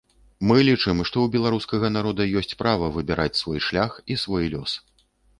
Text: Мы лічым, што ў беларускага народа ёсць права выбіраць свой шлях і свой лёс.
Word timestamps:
Мы 0.51 0.55
лічым, 0.67 1.01
што 1.07 1.17
ў 1.23 1.27
беларускага 1.35 1.91
народа 1.97 2.25
ёсць 2.41 2.57
права 2.61 2.89
выбіраць 2.95 3.39
свой 3.41 3.59
шлях 3.67 3.91
і 4.15 4.17
свой 4.23 4.49
лёс. 4.55 4.73